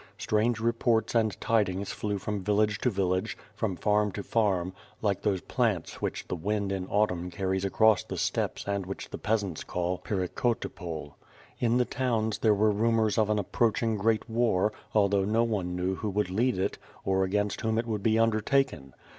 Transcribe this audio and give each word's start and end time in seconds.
Strange 0.17 0.59
reports 0.59 1.13
and 1.13 1.39
tidings 1.39 1.91
flew 1.91 2.17
from 2.17 2.43
village 2.43 2.79
to 2.79 2.89
village, 2.89 3.37
from 3.53 3.75
farm 3.75 4.11
to 4.11 4.23
farm, 4.23 4.73
like 5.03 5.21
those 5.21 5.41
plants 5.41 6.01
which 6.01 6.25
'Wie 6.27 6.37
wind 6.37 6.71
in 6.71 6.87
Autumn 6.87 7.29
carries 7.29 7.63
across 7.63 8.03
the 8.03 8.17
steppes 8.17 8.65
and 8.67 8.87
which 8.87 9.11
the 9.11 9.19
peaaants 9.19 9.63
call 9.63 9.99
perekotypol. 9.99 11.13
In 11.59 11.77
the 11.77 11.85
towns 11.85 12.39
there 12.39 12.55
were 12.55 12.71
rumors 12.71 13.19
of 13.19 13.29
an 13.29 13.37
ap 13.37 13.51
proaching 13.51 13.95
great 13.95 14.27
war, 14.27 14.73
although 14.95 15.23
no 15.23 15.43
one 15.43 15.75
knew 15.75 15.93
who 15.93 16.09
would 16.09 16.31
lead 16.31 16.57
it, 16.57 16.79
or 17.05 17.23
against 17.23 17.61
whom 17.61 17.77
it 17.77 17.85
would 17.85 18.01
be 18.01 18.17
undertaken. 18.17 18.95